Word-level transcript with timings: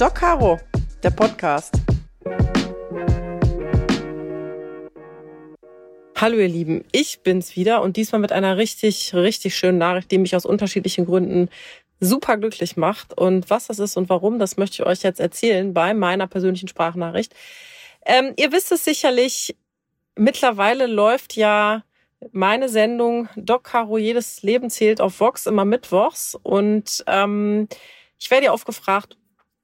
Doc 0.00 0.14
Caro, 0.14 0.58
der 1.02 1.10
Podcast. 1.10 1.74
Hallo 6.16 6.38
ihr 6.38 6.48
Lieben, 6.48 6.86
ich 6.90 7.20
bin's 7.20 7.54
wieder 7.54 7.82
und 7.82 7.98
diesmal 7.98 8.22
mit 8.22 8.32
einer 8.32 8.56
richtig, 8.56 9.12
richtig 9.12 9.54
schönen 9.54 9.76
Nachricht, 9.76 10.10
die 10.10 10.16
mich 10.16 10.34
aus 10.34 10.46
unterschiedlichen 10.46 11.04
Gründen 11.04 11.50
super 12.00 12.38
glücklich 12.38 12.78
macht. 12.78 13.12
Und 13.12 13.50
was 13.50 13.66
das 13.66 13.78
ist 13.78 13.98
und 13.98 14.08
warum, 14.08 14.38
das 14.38 14.56
möchte 14.56 14.76
ich 14.76 14.88
euch 14.88 15.02
jetzt 15.02 15.20
erzählen 15.20 15.74
bei 15.74 15.92
meiner 15.92 16.26
persönlichen 16.26 16.68
Sprachnachricht. 16.68 17.34
Ähm, 18.06 18.32
ihr 18.38 18.52
wisst 18.52 18.72
es 18.72 18.82
sicherlich, 18.86 19.54
mittlerweile 20.16 20.86
läuft 20.86 21.36
ja 21.36 21.84
meine 22.32 22.70
Sendung 22.70 23.28
Doc 23.36 23.64
Caro 23.64 23.98
jedes 23.98 24.42
Leben 24.42 24.70
zählt 24.70 25.02
auf 25.02 25.20
Vox 25.20 25.44
immer 25.44 25.66
mittwochs 25.66 26.38
und 26.42 27.04
ähm, 27.06 27.68
ich 28.18 28.30
werde 28.30 28.46
ja 28.46 28.52
oft 28.54 28.64
gefragt, 28.64 29.18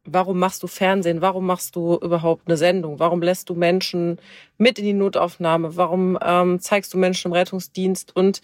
warum 0.07 0.39
machst 0.39 0.63
du 0.63 0.67
Fernsehen? 0.67 1.21
Warum 1.21 1.47
machst 1.47 1.77
du 1.77 1.97
überhaupt 1.97 2.47
eine 2.47 2.57
Sendung? 2.57 2.99
Warum 2.99 3.23
lässt 3.23 3.49
du 3.49 3.55
Menschen 3.55 4.19
mit 4.59 4.79
in 4.79 4.85
die 4.85 4.93
Notaufnahme? 4.93 5.77
Warum 5.77 6.19
ähm, 6.23 6.61
zeigst 6.61 6.95
du 6.95 6.99
Menschen 6.99 7.29
im 7.29 7.33
Rettungsdienst? 7.33 8.15
Und 8.15 8.41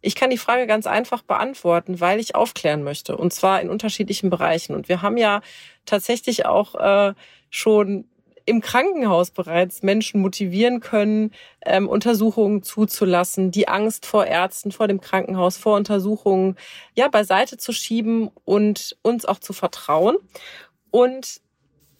ich 0.00 0.14
kann 0.16 0.30
die 0.30 0.38
Frage 0.38 0.66
ganz 0.66 0.86
einfach 0.86 1.22
beantworten, 1.22 2.00
weil 2.00 2.18
ich 2.18 2.34
aufklären 2.34 2.82
möchte 2.82 3.16
und 3.16 3.32
zwar 3.32 3.60
in 3.60 3.70
unterschiedlichen 3.70 4.30
Bereichen. 4.30 4.74
Und 4.74 4.88
wir 4.88 5.00
haben 5.00 5.16
ja 5.16 5.40
tatsächlich 5.86 6.44
auch 6.44 6.74
äh, 6.74 7.14
schon 7.50 8.04
im 8.44 8.60
Krankenhaus 8.60 9.30
bereits 9.30 9.82
Menschen 9.82 10.20
motivieren 10.20 10.80
können, 10.80 11.32
ähm, 11.64 11.88
Untersuchungen 11.88 12.62
zuzulassen, 12.62 13.50
die 13.50 13.68
Angst 13.68 14.06
vor 14.06 14.26
Ärzten, 14.26 14.72
vor 14.72 14.88
dem 14.88 15.00
Krankenhaus, 15.00 15.56
vor 15.56 15.76
Untersuchungen 15.76 16.56
ja 16.94 17.08
beiseite 17.08 17.56
zu 17.56 17.72
schieben 17.72 18.30
und 18.44 18.96
uns 19.02 19.24
auch 19.24 19.38
zu 19.38 19.52
vertrauen. 19.52 20.16
Und 20.92 21.40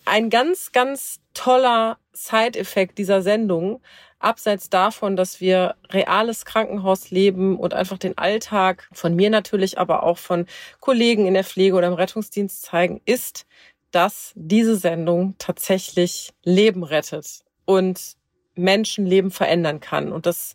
ein 0.05 0.31
ganz, 0.31 0.71
ganz 0.71 1.19
toller 1.35 1.99
Side-Effekt 2.13 2.99
dieser 2.99 3.23
Sendung, 3.23 3.81
abseits 4.21 4.71
davon, 4.71 5.17
dass 5.17 5.41
wir 5.41 5.75
reales 5.89 6.45
Krankenhausleben 6.45 7.57
und 7.57 7.75
einfach 7.75 7.99
den 7.99 8.17
Alltag 8.19 8.89
von 8.93 9.17
mir 9.17 9.31
natürlich, 9.31 9.79
aber 9.79 10.05
auch 10.05 10.19
von 10.19 10.47
Kollegen 10.79 11.27
in 11.27 11.35
der 11.35 11.43
Pflege 11.43 11.75
oder 11.75 11.89
im 11.89 11.95
Rettungsdienst 11.95 12.63
zeigen, 12.63 13.01
ist, 13.05 13.47
dass 13.91 14.33
diese 14.35 14.77
Sendung 14.77 15.35
tatsächlich 15.39 16.33
Leben 16.45 16.85
rettet 16.85 17.45
und 17.65 18.17
Menschenleben 18.55 19.31
verändern 19.31 19.81
kann. 19.81 20.13
Und 20.13 20.27
das 20.27 20.55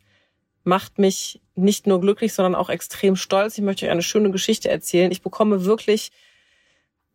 macht 0.64 1.00
mich 1.00 1.42
nicht 1.56 1.88
nur 1.88 2.00
glücklich, 2.02 2.34
sondern 2.34 2.56
auch 2.56 2.70
extrem 2.70 3.16
stolz. 3.16 3.58
Ich 3.58 3.64
möchte 3.64 3.86
euch 3.86 3.92
eine 3.92 4.04
schöne 4.04 4.30
Geschichte 4.30 4.70
erzählen. 4.70 5.12
Ich 5.12 5.24
bekomme 5.24 5.66
wirklich 5.66 6.12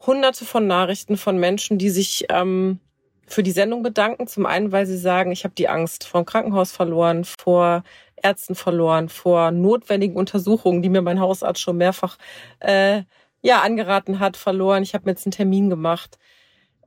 hunderte 0.06 0.44
von 0.44 0.66
Nachrichten 0.66 1.16
von 1.16 1.38
Menschen, 1.38 1.78
die 1.78 1.90
sich 1.90 2.26
ähm, 2.28 2.80
für 3.26 3.42
die 3.42 3.50
Sendung 3.50 3.82
bedanken. 3.82 4.26
Zum 4.26 4.46
einen, 4.46 4.72
weil 4.72 4.86
sie 4.86 4.98
sagen, 4.98 5.32
ich 5.32 5.44
habe 5.44 5.54
die 5.54 5.68
Angst 5.68 6.04
vor 6.04 6.22
dem 6.22 6.26
Krankenhaus 6.26 6.72
verloren, 6.72 7.24
vor 7.24 7.84
Ärzten 8.16 8.54
verloren, 8.54 9.08
vor 9.08 9.50
notwendigen 9.50 10.16
Untersuchungen, 10.16 10.82
die 10.82 10.88
mir 10.88 11.02
mein 11.02 11.20
Hausarzt 11.20 11.60
schon 11.60 11.76
mehrfach 11.76 12.18
äh, 12.60 13.02
ja 13.42 13.62
angeraten 13.62 14.20
hat, 14.20 14.36
verloren. 14.36 14.82
Ich 14.82 14.94
habe 14.94 15.04
mir 15.04 15.12
jetzt 15.12 15.26
einen 15.26 15.32
Termin 15.32 15.70
gemacht. 15.70 16.18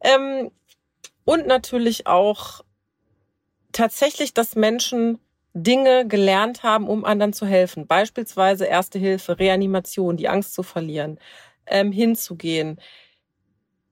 Ähm, 0.01 0.51
und 1.25 1.47
natürlich 1.47 2.07
auch 2.07 2.61
tatsächlich, 3.71 4.33
dass 4.33 4.55
Menschen 4.55 5.19
Dinge 5.53 6.07
gelernt 6.07 6.63
haben, 6.63 6.87
um 6.87 7.05
anderen 7.05 7.33
zu 7.33 7.45
helfen. 7.45 7.87
Beispielsweise 7.87 8.65
Erste 8.65 8.99
Hilfe, 8.99 9.39
Reanimation, 9.39 10.17
die 10.17 10.29
Angst 10.29 10.53
zu 10.53 10.63
verlieren, 10.63 11.17
ähm, 11.65 11.91
hinzugehen, 11.91 12.79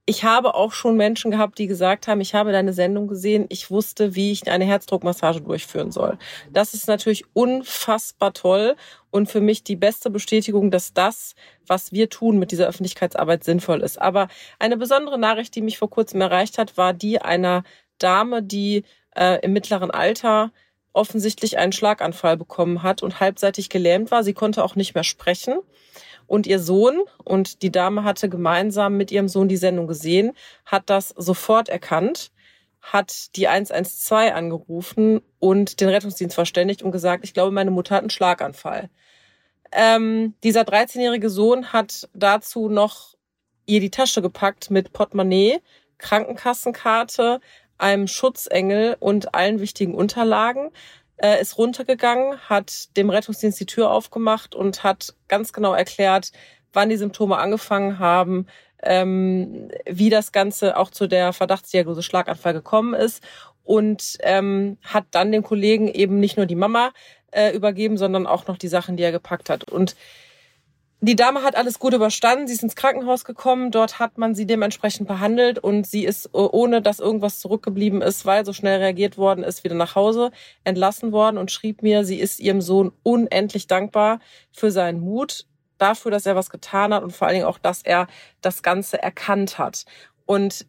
ich 0.05 0.25
habe 0.25 0.55
auch 0.55 0.73
schon 0.73 0.97
Menschen 0.97 1.31
gehabt, 1.31 1.57
die 1.57 1.67
gesagt 1.67 2.07
haben, 2.07 2.19
ich 2.19 2.35
habe 2.35 2.51
deine 2.51 2.73
Sendung 2.73 3.07
gesehen, 3.07 3.45
ich 3.47 3.71
wusste, 3.71 4.15
wie 4.15 4.33
ich 4.33 4.49
eine 4.49 4.65
Herzdruckmassage 4.65 5.41
durchführen 5.41 5.91
soll. 5.91 6.17
Das 6.51 6.73
ist 6.73 6.87
natürlich 6.87 7.23
unfassbar 7.33 8.33
toll 8.33 8.75
und 9.11 9.31
für 9.31 9.39
mich 9.39 9.63
die 9.63 9.77
beste 9.77 10.09
Bestätigung, 10.09 10.71
dass 10.71 10.93
das, 10.93 11.35
was 11.65 11.93
wir 11.93 12.09
tun 12.09 12.37
mit 12.37 12.51
dieser 12.51 12.67
Öffentlichkeitsarbeit 12.67 13.45
sinnvoll 13.45 13.81
ist. 13.81 14.01
Aber 14.01 14.27
eine 14.59 14.75
besondere 14.75 15.17
Nachricht, 15.17 15.55
die 15.55 15.61
mich 15.61 15.77
vor 15.77 15.89
kurzem 15.89 16.19
erreicht 16.19 16.57
hat, 16.57 16.75
war 16.75 16.93
die 16.93 17.21
einer 17.21 17.63
Dame, 17.97 18.43
die 18.43 18.83
äh, 19.15 19.39
im 19.41 19.53
mittleren 19.53 19.91
Alter 19.91 20.51
offensichtlich 20.91 21.57
einen 21.57 21.71
Schlaganfall 21.71 22.35
bekommen 22.35 22.83
hat 22.83 23.03
und 23.03 23.21
halbseitig 23.21 23.69
gelähmt 23.69 24.11
war. 24.11 24.23
Sie 24.23 24.33
konnte 24.33 24.63
auch 24.65 24.75
nicht 24.75 24.95
mehr 24.95 25.05
sprechen 25.05 25.59
und 26.33 26.47
ihr 26.47 26.57
Sohn. 26.57 27.03
Und 27.23 27.61
die 27.61 27.71
Dame 27.71 28.03
hatte 28.03 28.27
gemeinsam 28.27 28.97
mit 28.97 29.11
ihrem 29.11 29.27
Sohn 29.27 29.47
die 29.47 29.57
Sendung 29.57 29.85
gesehen, 29.85 30.31
hat 30.65 30.89
das 30.89 31.09
sofort 31.09 31.69
erkannt, 31.69 32.31
hat 32.81 33.35
die 33.35 33.47
112 33.47 34.33
angerufen 34.33 35.21
und 35.37 35.79
den 35.79 35.89
Rettungsdienst 35.89 36.33
verständigt 36.33 36.81
und 36.81 36.91
gesagt, 36.91 37.23
ich 37.23 37.35
glaube, 37.35 37.51
meine 37.51 37.69
Mutter 37.69 37.93
hat 37.93 38.01
einen 38.01 38.09
Schlaganfall. 38.09 38.89
Ähm, 39.71 40.33
dieser 40.43 40.61
13-jährige 40.61 41.29
Sohn 41.29 41.71
hat 41.71 42.09
dazu 42.15 42.67
noch 42.67 43.13
ihr 43.67 43.79
die 43.79 43.91
Tasche 43.91 44.23
gepackt 44.23 44.71
mit 44.71 44.91
Portemonnaie, 44.91 45.59
Krankenkassenkarte, 45.99 47.41
einem 47.77 48.07
Schutzengel 48.07 48.97
und 48.99 49.35
allen 49.35 49.59
wichtigen 49.59 49.93
Unterlagen, 49.93 50.71
äh, 51.17 51.41
ist 51.41 51.57
runtergegangen, 51.57 52.39
hat 52.49 52.95
dem 52.97 53.09
Rettungsdienst 53.09 53.59
die 53.59 53.65
Tür 53.65 53.91
aufgemacht 53.91 54.55
und 54.55 54.83
hat 54.83 55.13
ganz 55.27 55.53
genau 55.53 55.73
erklärt, 55.73 56.31
wann 56.73 56.89
die 56.89 56.97
Symptome 56.97 57.37
angefangen 57.37 57.99
haben, 57.99 58.47
ähm, 58.81 59.69
wie 59.85 60.09
das 60.09 60.31
Ganze 60.31 60.77
auch 60.77 60.89
zu 60.89 61.07
der 61.07 61.33
Verdachtsdiagnose 61.33 62.03
Schlaganfall 62.03 62.53
gekommen 62.53 62.93
ist 62.93 63.23
und 63.63 64.17
ähm, 64.21 64.77
hat 64.83 65.05
dann 65.11 65.31
dem 65.31 65.43
Kollegen 65.43 65.87
eben 65.87 66.19
nicht 66.19 66.37
nur 66.37 66.45
die 66.45 66.55
Mama 66.55 66.91
äh, 67.31 67.55
übergeben, 67.55 67.97
sondern 67.97 68.27
auch 68.27 68.47
noch 68.47 68.57
die 68.57 68.67
Sachen, 68.67 68.97
die 68.97 69.03
er 69.03 69.11
gepackt 69.11 69.49
hat. 69.49 69.63
Und 69.63 69.95
die 71.05 71.17
Dame 71.17 71.43
hat 71.43 71.57
alles 71.57 71.79
gut 71.79 71.93
überstanden. 71.93 72.47
Sie 72.47 72.53
ist 72.53 72.63
ins 72.63 72.77
Krankenhaus 72.77 73.25
gekommen. 73.25 73.71
Dort 73.71 73.99
hat 73.99 74.17
man 74.17 74.35
sie 74.35 74.45
dementsprechend 74.45 75.05
behandelt 75.05 75.59
und 75.59 75.85
sie 75.85 76.05
ist, 76.05 76.27
äh, 76.27 76.37
ohne 76.37 76.81
dass 76.81 77.01
irgendwas 77.01 77.41
zurückgeblieben 77.41 78.01
ist, 78.01 78.25
weil 78.25 78.45
so 78.45 78.53
schnell 78.53 78.79
reagiert 78.79 79.17
worden 79.17 79.43
ist, 79.43 79.65
wieder 79.65 79.75
nach 79.75 79.95
Hause 79.95 80.31
entlassen 80.63 81.11
worden 81.11 81.37
und 81.37 81.51
schrieb 81.51 81.83
mir, 81.83 82.05
sie 82.05 82.19
ist 82.21 82.39
ihrem 82.39 82.61
Sohn 82.61 82.93
unendlich 83.03 83.67
dankbar 83.67 84.19
für 84.53 84.71
seinen 84.71 85.01
Mut, 85.01 85.45
dafür, 85.77 86.09
dass 86.09 86.25
er 86.25 86.37
was 86.37 86.49
getan 86.49 86.93
hat 86.93 87.03
und 87.03 87.11
vor 87.11 87.27
allen 87.27 87.35
Dingen 87.35 87.47
auch, 87.47 87.59
dass 87.59 87.81
er 87.81 88.07
das 88.39 88.63
Ganze 88.63 89.01
erkannt 89.01 89.57
hat. 89.57 89.83
Und 90.25 90.65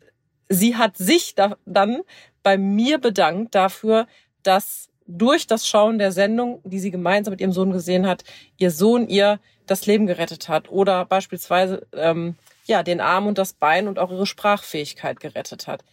sie 0.48 0.74
hat 0.74 0.96
sich 0.96 1.36
da 1.36 1.56
dann 1.64 2.00
bei 2.42 2.58
mir 2.58 2.98
bedankt 2.98 3.54
dafür, 3.54 4.08
dass 4.42 4.88
durch 5.06 5.46
das 5.46 5.68
Schauen 5.68 5.98
der 6.00 6.10
Sendung, 6.10 6.60
die 6.64 6.80
sie 6.80 6.90
gemeinsam 6.90 7.30
mit 7.30 7.40
ihrem 7.40 7.52
Sohn 7.52 7.70
gesehen 7.70 8.04
hat, 8.04 8.24
ihr 8.56 8.72
Sohn 8.72 9.06
ihr 9.06 9.38
das 9.66 9.86
Leben 9.86 10.06
gerettet 10.06 10.48
hat 10.48 10.70
oder 10.70 11.04
beispielsweise 11.04 11.86
ähm, 11.92 12.36
ja 12.66 12.82
den 12.82 13.00
Arm 13.00 13.26
und 13.26 13.38
das 13.38 13.52
Bein 13.52 13.88
und 13.88 13.98
auch 13.98 14.10
ihre 14.10 14.26
Sprachfähigkeit 14.26 15.20
gerettet 15.20 15.66
hat. 15.66 15.84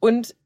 Und 0.00 0.36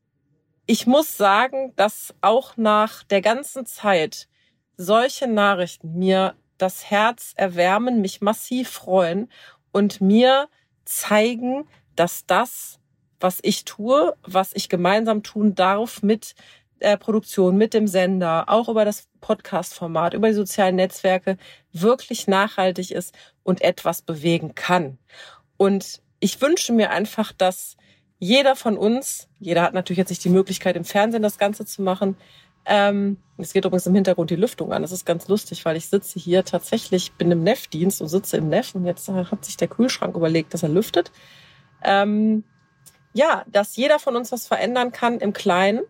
ich 0.66 0.86
muss 0.86 1.16
sagen, 1.16 1.72
dass 1.76 2.14
auch 2.20 2.56
nach 2.56 3.02
der 3.04 3.20
ganzen 3.20 3.66
Zeit 3.66 4.28
solche 4.76 5.26
Nachrichten 5.26 5.98
mir 5.98 6.34
das 6.58 6.90
Herz 6.90 7.32
erwärmen, 7.36 8.00
mich 8.00 8.20
massiv 8.20 8.70
freuen 8.70 9.30
und 9.72 10.00
mir 10.00 10.48
zeigen, 10.84 11.68
dass 11.96 12.26
das, 12.26 12.78
was 13.20 13.40
ich 13.42 13.64
tue, 13.64 14.16
was 14.22 14.52
ich 14.54 14.68
gemeinsam 14.68 15.22
tun 15.22 15.54
darf 15.54 16.02
mit 16.02 16.34
äh, 16.82 16.97
Produktion, 16.97 17.56
mit 17.56 17.75
dem 17.75 17.87
Sender, 17.87 18.48
auch 18.48 18.69
über 18.69 18.84
das 18.84 19.09
Podcast-Format, 19.20 20.15
über 20.15 20.28
die 20.28 20.34
sozialen 20.34 20.76
Netzwerke 20.76 21.38
wirklich 21.72 22.26
nachhaltig 22.26 22.91
ist 22.91 23.14
und 23.43 23.62
etwas 23.62 24.02
bewegen 24.02 24.55
kann. 24.55 24.99
Und 25.56 26.02
ich 26.20 26.40
wünsche 26.40 26.73
mir 26.73 26.90
einfach, 26.90 27.32
dass 27.32 27.76
jeder 28.19 28.55
von 28.55 28.76
uns, 28.76 29.29
jeder 29.40 29.62
hat 29.62 29.75
natürlich 29.75 29.99
jetzt 29.99 30.11
nicht 30.11 30.25
die 30.25 30.29
Möglichkeit, 30.29 30.76
im 30.76 30.84
Fernsehen 30.84 31.23
das 31.23 31.38
Ganze 31.38 31.64
zu 31.64 31.82
machen. 31.82 32.17
Ähm, 32.64 33.17
es 33.38 33.52
geht 33.52 33.64
übrigens 33.64 33.87
im 33.87 33.94
Hintergrund 33.94 34.31
die 34.31 34.37
Lüftung 34.37 34.73
an. 34.73 34.82
Das 34.82 34.93
ist 34.93 35.05
ganz 35.05 35.26
lustig, 35.26 35.64
weil 35.64 35.76
ich 35.76 35.88
sitze 35.88 36.20
hier 36.20 36.44
tatsächlich, 36.44 37.12
bin 37.14 37.32
im 37.32 37.43
Neff-Dienst 37.43 38.00
und 38.00 38.08
sitze 38.08 38.37
im 38.37 38.49
Neff 38.49 38.75
und 38.75 38.87
jetzt 38.87 39.08
hat 39.08 39.44
sich 39.44 39.56
der 39.56 39.67
Kühlschrank 39.67 40.14
überlegt, 40.14 40.55
dass 40.55 40.62
er 40.62 40.69
lüftet. 40.69 41.11
Ähm, 41.82 42.44
ja, 43.12 43.44
dass 43.49 43.76
jeder 43.76 43.99
von 43.99 44.14
uns 44.17 44.31
was 44.31 44.46
verändern 44.46 44.93
kann 44.93 45.19
im 45.19 45.32
Kleinen 45.32 45.82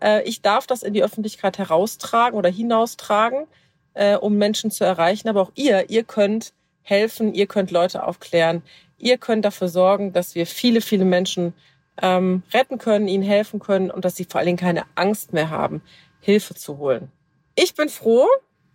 äh, 0.00 0.22
ich 0.22 0.42
darf 0.42 0.66
das 0.66 0.82
in 0.82 0.94
die 0.94 1.02
Öffentlichkeit 1.02 1.58
heraustragen 1.58 2.38
oder 2.38 2.48
hinaustragen, 2.50 3.46
äh, 3.94 4.16
um 4.16 4.36
Menschen 4.36 4.70
zu 4.70 4.84
erreichen. 4.84 5.28
Aber 5.28 5.42
auch 5.42 5.52
ihr, 5.54 5.90
ihr 5.90 6.04
könnt 6.04 6.52
helfen, 6.82 7.34
ihr 7.34 7.46
könnt 7.46 7.70
Leute 7.70 8.04
aufklären, 8.04 8.62
ihr 8.98 9.18
könnt 9.18 9.44
dafür 9.44 9.68
sorgen, 9.68 10.12
dass 10.12 10.34
wir 10.34 10.46
viele, 10.46 10.80
viele 10.80 11.04
Menschen 11.04 11.54
ähm, 12.00 12.42
retten 12.52 12.78
können, 12.78 13.08
ihnen 13.08 13.24
helfen 13.24 13.58
können 13.58 13.90
und 13.90 14.04
dass 14.04 14.16
sie 14.16 14.24
vor 14.24 14.38
allen 14.38 14.46
Dingen 14.46 14.58
keine 14.58 14.84
Angst 14.94 15.32
mehr 15.32 15.50
haben, 15.50 15.82
Hilfe 16.20 16.54
zu 16.54 16.78
holen. 16.78 17.10
Ich 17.54 17.74
bin 17.74 17.88
froh 17.88 18.26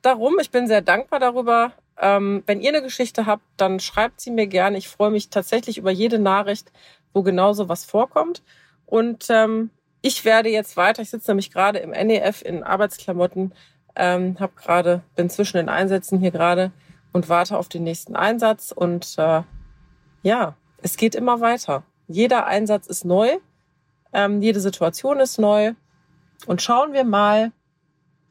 darum, 0.01 0.39
ich 0.41 0.49
bin 0.49 0.67
sehr 0.67 0.81
dankbar 0.81 1.19
darüber. 1.19 1.73
Ähm, 1.99 2.43
wenn 2.47 2.61
ihr 2.61 2.69
eine 2.69 2.81
Geschichte 2.81 3.27
habt, 3.27 3.43
dann 3.57 3.79
schreibt 3.79 4.21
sie 4.21 4.31
mir 4.31 4.47
gerne. 4.47 4.77
Ich 4.77 4.87
freue 4.87 5.11
mich 5.11 5.29
tatsächlich 5.29 5.77
über 5.77 5.91
jede 5.91 6.17
Nachricht 6.17 6.71
wo 7.13 7.23
genauso 7.23 7.69
was 7.69 7.85
vorkommt. 7.85 8.41
Und 8.85 9.27
ähm, 9.29 9.69
ich 10.01 10.25
werde 10.25 10.49
jetzt 10.49 10.77
weiter, 10.77 11.01
ich 11.01 11.09
sitze 11.09 11.31
nämlich 11.31 11.51
gerade 11.51 11.79
im 11.79 11.91
NEF 11.91 12.41
in 12.41 12.63
Arbeitsklamotten, 12.63 13.53
ähm, 13.95 14.37
hab 14.39 14.55
gerade, 14.55 15.01
bin 15.15 15.29
zwischen 15.29 15.57
den 15.57 15.69
Einsätzen 15.69 16.19
hier 16.19 16.31
gerade 16.31 16.71
und 17.13 17.29
warte 17.29 17.57
auf 17.57 17.69
den 17.69 17.83
nächsten 17.83 18.15
Einsatz. 18.15 18.71
Und 18.71 19.15
äh, 19.17 19.43
ja, 20.23 20.55
es 20.81 20.97
geht 20.97 21.15
immer 21.15 21.41
weiter. 21.41 21.83
Jeder 22.07 22.47
Einsatz 22.47 22.87
ist 22.87 23.05
neu, 23.05 23.37
ähm, 24.13 24.41
jede 24.41 24.59
Situation 24.59 25.19
ist 25.19 25.37
neu. 25.37 25.73
Und 26.47 26.61
schauen 26.61 26.93
wir 26.93 27.03
mal, 27.03 27.51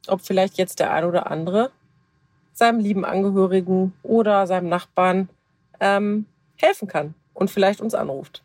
ob 0.09 0.23
vielleicht 0.23 0.59
jetzt 0.59 0.81
der 0.81 0.93
ein 0.93 1.05
oder 1.05 1.31
andere 1.31 1.71
seinem 2.53 2.81
lieben 2.81 3.05
Angehörigen 3.05 3.93
oder 4.03 4.47
seinem 4.47 4.69
Nachbarn 4.69 5.29
ähm, 5.79 6.27
helfen 6.57 6.89
kann 6.89 7.15
und 7.33 7.51
vielleicht 7.51 7.81
uns 7.81 7.95
anruft. 7.95 8.43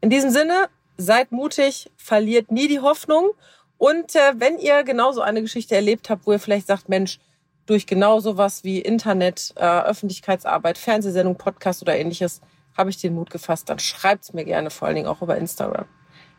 In 0.00 0.10
diesem 0.10 0.30
Sinne, 0.30 0.68
seid 0.98 1.32
mutig, 1.32 1.90
verliert 1.96 2.50
nie 2.50 2.68
die 2.68 2.80
Hoffnung. 2.80 3.30
Und 3.78 4.14
äh, 4.14 4.34
wenn 4.36 4.58
ihr 4.58 4.82
genauso 4.82 5.22
eine 5.22 5.40
Geschichte 5.40 5.74
erlebt 5.74 6.10
habt, 6.10 6.26
wo 6.26 6.32
ihr 6.32 6.40
vielleicht 6.40 6.66
sagt, 6.66 6.88
Mensch, 6.88 7.18
durch 7.64 7.86
genau 7.86 8.18
sowas 8.20 8.64
wie 8.64 8.80
Internet, 8.80 9.54
äh, 9.56 9.64
Öffentlichkeitsarbeit, 9.64 10.76
Fernsehsendung, 10.78 11.36
Podcast 11.36 11.82
oder 11.82 11.96
ähnliches, 11.96 12.40
habe 12.76 12.90
ich 12.90 12.98
den 12.98 13.14
Mut 13.14 13.30
gefasst, 13.30 13.68
dann 13.68 13.78
schreibt's 13.78 14.32
mir 14.32 14.44
gerne, 14.44 14.70
vor 14.70 14.86
allen 14.86 14.96
Dingen 14.96 15.08
auch 15.08 15.22
über 15.22 15.36
Instagram. 15.36 15.86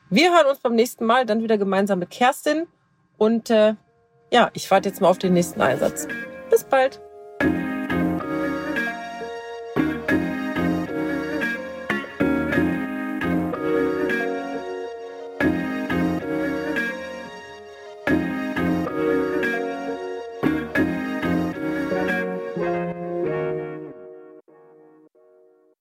Wir 0.10 0.32
hören 0.32 0.48
uns 0.48 0.60
beim 0.60 0.76
nächsten 0.76 1.06
Mal, 1.06 1.26
dann 1.26 1.44
wieder 1.44 1.58
gemeinsam 1.58 2.00
mit 2.00 2.10
Kerstin. 2.10 2.68
Und 3.18 3.50
äh, 3.50 3.76
ja, 4.32 4.50
ich 4.54 4.70
warte 4.72 4.90
jetzt 4.90 5.02
mal 5.02 5.10
auf 5.10 5.20
den 5.20 5.34
nächsten 5.34 5.62
Einsatz. 5.62 6.08
Bis 6.50 6.64
bald. 6.64 7.00